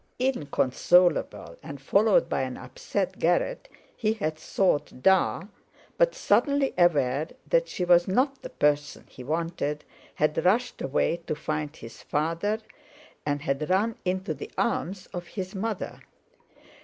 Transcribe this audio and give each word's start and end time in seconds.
Inconsolable, 0.17 1.57
and 1.61 1.79
followed 1.79 2.27
by 2.27 2.41
an 2.41 2.57
upset 2.57 3.19
Garratt, 3.19 3.67
he 3.95 4.13
had 4.13 4.39
sought 4.39 5.03
"Da"; 5.03 5.43
but 5.95 6.15
suddenly 6.15 6.73
aware 6.75 7.27
that 7.47 7.67
she 7.67 7.85
was 7.85 8.07
not 8.07 8.41
the 8.41 8.49
person 8.49 9.05
he 9.07 9.23
wanted, 9.23 9.83
had 10.15 10.43
rushed 10.43 10.81
away 10.81 11.17
to 11.27 11.35
find 11.35 11.75
his 11.75 12.01
father, 12.01 12.57
and 13.27 13.43
had 13.43 13.69
run 13.69 13.95
into 14.03 14.33
the 14.33 14.49
arms 14.57 15.05
of 15.13 15.27
his 15.27 15.53
mother. 15.53 15.99